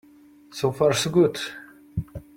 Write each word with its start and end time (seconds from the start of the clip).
So 0.49 0.71
far 0.71 0.93
so 0.93 1.11
good. 1.11 1.39